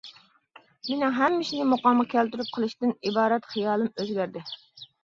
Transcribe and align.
مېنىڭ 0.87 1.13
ھەممە 1.17 1.45
ئىشنى 1.45 1.67
مۇقامىغا 1.75 2.11
كەلتۈرۈپ 2.15 2.53
قىلىشتىن 2.59 2.99
ئىبارەت 3.05 3.49
خىيالىم 3.55 3.95
ئۆزگەردى. 3.97 4.47